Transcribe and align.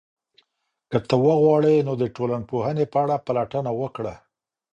که 0.89 0.97
ته 1.07 1.15
وغواړې، 1.25 1.75
نو 1.87 1.93
د 2.01 2.03
ټولنپوهنې 2.15 2.85
په 2.91 2.97
اړه 3.03 3.15
پلټنه 3.25 3.71
وکړه. 3.81 4.13